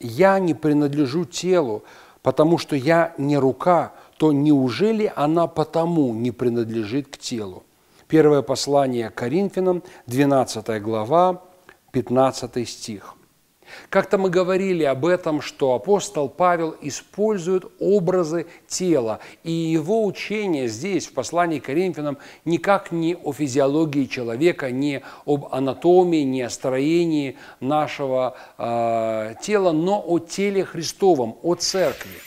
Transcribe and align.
«я 0.00 0.38
не 0.38 0.54
принадлежу 0.54 1.24
телу, 1.24 1.84
потому 2.22 2.58
что 2.58 2.74
я 2.74 3.14
не 3.18 3.38
рука», 3.38 3.92
то 4.20 4.32
неужели 4.32 5.10
она 5.16 5.46
потому 5.46 6.12
не 6.12 6.30
принадлежит 6.30 7.08
к 7.08 7.16
телу? 7.16 7.62
Первое 8.06 8.42
послание 8.42 9.08
Коринфянам, 9.08 9.82
12 10.08 10.82
глава, 10.82 11.42
15 11.92 12.68
стих. 12.68 13.14
Как-то 13.88 14.18
мы 14.18 14.30
говорили 14.30 14.84
об 14.84 15.06
этом, 15.06 15.40
что 15.40 15.74
апостол 15.74 16.28
Павел 16.28 16.76
использует 16.80 17.64
образы 17.78 18.46
тела, 18.66 19.20
и 19.44 19.52
его 19.52 20.04
учение 20.04 20.68
здесь, 20.68 21.06
в 21.06 21.12
послании 21.12 21.58
к 21.58 21.64
Коринфянам, 21.64 22.18
никак 22.44 22.92
не 22.92 23.16
о 23.16 23.32
физиологии 23.32 24.06
человека, 24.06 24.70
не 24.70 25.02
об 25.26 25.48
анатомии, 25.52 26.22
не 26.22 26.42
о 26.42 26.50
строении 26.50 27.36
нашего 27.60 28.36
э, 28.58 29.34
тела, 29.42 29.72
но 29.72 30.02
о 30.06 30.18
теле 30.18 30.64
Христовом, 30.64 31.36
о 31.42 31.54
церкви. 31.54 32.20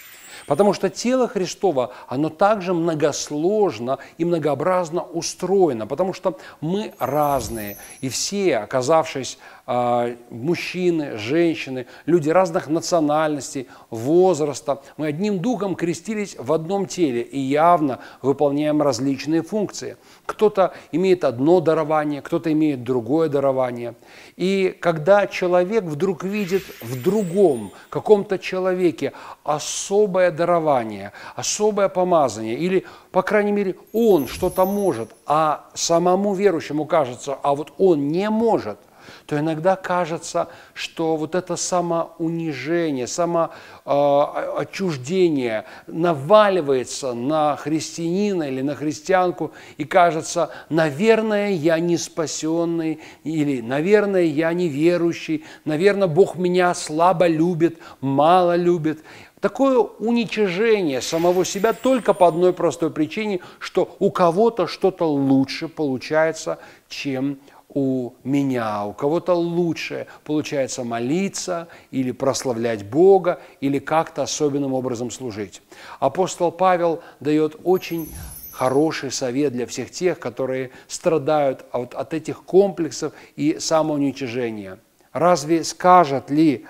Потому 0.46 0.74
что 0.74 0.90
тело 0.90 1.28
Христово, 1.28 1.94
оно 2.08 2.30
также 2.30 2.74
многосложно 2.74 4.00
и 4.18 4.26
многообразно 4.26 5.02
устроено, 5.02 5.88
потому 5.88 6.14
что 6.14 6.38
мы 6.62 6.94
разные, 7.00 7.78
и 8.02 8.10
все, 8.10 8.58
оказавшись 8.58 9.38
мужчины, 9.66 11.18
женщины, 11.18 11.88
люди 12.06 12.30
разных 12.30 12.68
национальностей, 12.68 13.68
возраста, 13.90 14.82
мы 14.98 15.08
одним 15.08 15.40
духом 15.40 15.76
крестились 15.76 16.36
в 16.38 16.52
одном 16.52 16.86
теле 16.86 17.22
и 17.22 17.40
явно 17.40 18.00
выполняем 18.22 18.82
различные 18.82 19.42
функции. 19.42 19.96
Кто-то 20.26 20.74
имеет 20.92 21.24
одно 21.24 21.62
дарование, 21.62 22.22
кто-то 22.22 22.52
имеет 22.52 22.84
другое 22.84 23.30
дарование. 23.30 23.96
И 24.36 24.76
когда 24.82 25.28
человек 25.28 25.86
вдруг 25.86 26.26
видит 26.26 26.64
в 26.82 27.02
другом, 27.02 27.72
каком-то 27.90 28.40
человеке 28.40 29.14
особое 29.46 30.32
дарование, 30.32 31.14
особое 31.36 31.88
помазание, 31.88 32.56
или, 32.56 32.86
по 33.12 33.22
крайней 33.22 33.54
мере, 33.54 33.76
он 33.94 34.28
что-то 34.28 34.66
может, 34.66 35.16
а 35.26 35.70
самому 35.74 36.34
верующему 36.34 36.86
кажется, 36.86 37.38
а 37.42 37.56
вот 37.56 37.72
он 37.78 38.10
не 38.10 38.30
может– 38.30 38.78
то 39.26 39.40
иногда 39.40 39.76
кажется, 39.76 40.48
что 40.74 41.16
вот 41.16 41.36
это 41.36 41.56
самоунижение, 41.56 43.08
самоотчуждение 43.08 45.60
а, 45.60 45.66
наваливается 45.88 47.14
на 47.14 47.56
христианина 47.56 48.44
или 48.44 48.62
на 48.62 48.76
христианку, 48.76 49.54
и 49.78 49.86
кажется, 49.86 50.50
наверное, 50.70 51.52
я 51.52 51.80
не 51.80 51.98
спасенный, 51.98 53.00
или, 53.24 53.62
наверное, 53.62 54.24
я 54.24 54.52
неверующий, 54.54 55.46
наверное, 55.66 56.08
Бог 56.08 56.36
меня 56.36 56.74
слабо 56.74 57.28
любит, 57.28 57.78
мало 58.02 58.56
любит. 58.56 59.04
Такое 59.44 59.80
уничижение 59.80 61.02
самого 61.02 61.44
себя 61.44 61.74
только 61.74 62.14
по 62.14 62.30
одной 62.30 62.54
простой 62.54 62.90
причине, 62.90 63.42
что 63.60 63.94
у 64.00 64.10
кого-то 64.10 64.68
что-то 64.68 65.04
лучше 65.04 65.68
получается, 65.68 66.60
чем 66.88 67.40
у 67.74 68.14
меня, 68.24 68.86
у 68.86 68.94
кого-то 68.94 69.34
лучше 69.34 70.08
получается 70.24 70.84
молиться 70.84 71.68
или 71.92 72.12
прославлять 72.12 72.86
Бога, 72.86 73.40
или 73.62 73.80
как-то 73.80 74.24
особенным 74.24 74.74
образом 74.74 75.12
служить. 75.12 75.62
Апостол 76.00 76.52
Павел 76.52 77.02
дает 77.20 77.56
очень 77.64 78.10
хороший 78.52 79.12
совет 79.12 79.54
для 79.54 79.66
всех 79.66 79.92
тех, 79.92 80.20
которые 80.20 80.72
страдают 80.88 81.66
от, 81.72 81.96
от 81.96 82.14
этих 82.14 82.44
комплексов 82.44 83.14
и 83.36 83.58
самоуничижения. 83.60 84.80
Разве 85.12 85.64
скажет 85.64 86.30
ли 86.30 86.66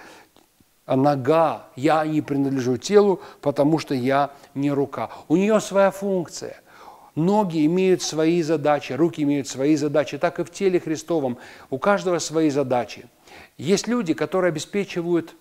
нога, 0.88 1.68
я 1.76 2.06
не 2.06 2.22
принадлежу 2.22 2.78
телу, 2.78 3.22
потому 3.42 3.80
что 3.80 3.94
я 3.94 4.32
не 4.56 4.72
рука? 4.72 5.10
У 5.28 5.36
нее 5.36 5.60
своя 5.60 5.92
функция. 5.92 6.63
Ноги 7.16 7.66
имеют 7.66 8.02
свои 8.02 8.42
задачи, 8.42 8.94
руки 8.94 9.22
имеют 9.22 9.48
свои 9.48 9.76
задачи, 9.76 10.18
так 10.18 10.40
и 10.40 10.44
в 10.44 10.50
теле 10.50 10.80
Христовом. 10.80 11.38
У 11.70 11.78
каждого 11.78 12.18
свои 12.20 12.50
задачи. 12.50 13.06
Есть 13.58 13.88
люди, 13.88 14.14
которые 14.14 14.50
обеспечивают 14.50 15.36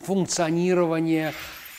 функционирование 0.00 1.34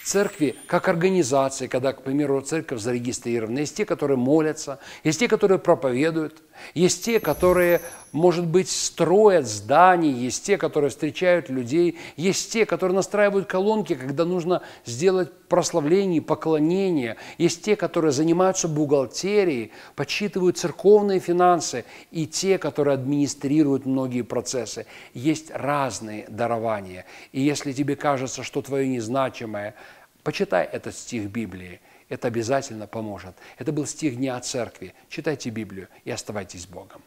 церкви 0.05 0.55
как 0.67 0.87
организации, 0.87 1.65
когда, 1.65 1.91
к 1.91 2.03
примеру, 2.03 2.39
церковь 2.41 2.79
зарегистрирована. 2.79 3.59
Есть 3.59 3.75
те, 3.75 3.85
которые 3.85 4.17
молятся, 4.17 4.77
есть 5.03 5.19
те, 5.19 5.27
которые 5.27 5.57
проповедуют, 5.57 6.43
есть 6.75 7.03
те, 7.03 7.19
которые, 7.19 7.81
может 8.11 8.45
быть, 8.45 8.69
строят 8.69 9.47
здания, 9.47 10.11
есть 10.11 10.45
те, 10.45 10.57
которые 10.57 10.91
встречают 10.91 11.49
людей, 11.49 11.97
есть 12.17 12.53
те, 12.53 12.67
которые 12.67 12.95
настраивают 12.95 13.47
колонки, 13.47 13.95
когда 13.95 14.25
нужно 14.25 14.61
сделать 14.85 15.33
прославление, 15.49 16.21
поклонение, 16.21 17.17
есть 17.39 17.63
те, 17.63 17.75
которые 17.75 18.11
занимаются 18.11 18.67
бухгалтерией, 18.67 19.71
подсчитывают 19.95 20.57
церковные 20.57 21.19
финансы, 21.19 21.83
и 22.11 22.27
те, 22.27 22.59
которые 22.59 22.93
администрируют 22.93 23.87
многие 23.87 24.21
процессы. 24.21 24.85
Есть 25.15 25.51
разные 25.51 26.25
дарования. 26.29 27.05
И 27.31 27.41
если 27.41 27.73
тебе 27.73 27.95
кажется, 27.95 28.43
что 28.43 28.61
твое 28.61 28.87
незначимое– 28.87 29.73
Почитай 30.25 30.65
этот 30.65 30.95
стих 30.95 31.27
Библии, 31.29 31.79
это 32.09 32.27
обязательно 32.27 32.87
поможет. 32.87 33.35
Это 33.59 33.71
был 33.71 33.85
стих 33.85 34.15
Дня 34.15 34.39
Церкви. 34.39 34.95
Читайте 35.07 35.51
Библию 35.51 35.87
и 36.03 36.09
оставайтесь 36.09 36.63
с 36.63 36.65
Богом. 36.65 37.03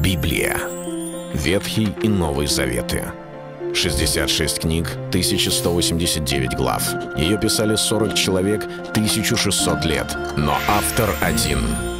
Библия. 0.00 0.56
Ветхий 1.34 1.88
и 2.00 2.08
Новый 2.08 2.46
Заветы. 2.46 3.02
66 3.74 4.60
книг, 4.60 4.86
1189 5.08 6.54
глав. 6.54 6.88
Ее 7.16 7.38
писали 7.40 7.74
40 7.74 8.14
человек, 8.14 8.62
1600 8.62 9.84
лет. 9.84 10.16
Но 10.36 10.56
автор 10.68 11.10
один– 11.20 11.58